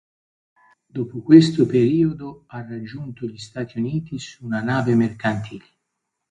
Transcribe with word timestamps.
Dopo 0.87 1.21
questo 1.21 1.67
periodo 1.67 2.45
ha 2.47 2.63
raggiunto 2.67 3.27
gli 3.27 3.37
Stati 3.37 3.77
Uniti 3.77 4.17
su 4.17 4.43
una 4.43 4.63
nave 4.63 4.95
mercantile. 4.95 5.65